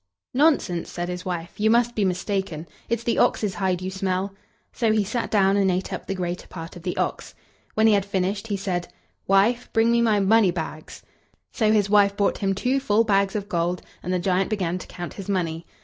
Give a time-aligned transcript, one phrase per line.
[0.33, 2.67] "Nonsense!" said his wife; "you must be mistaken.
[2.89, 4.33] It's the ox's hide you smell."
[4.73, 7.35] So he sat down, and ate up the greater part of the ox.
[7.75, 8.87] When he had finished he said:
[9.27, 11.03] "Wife, bring me my money bags."
[11.51, 14.87] So his wife brought him two full bags of gold, and the giant began to
[14.87, 15.67] count his money.